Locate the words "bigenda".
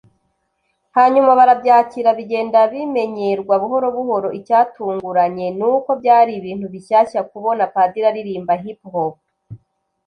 2.19-2.59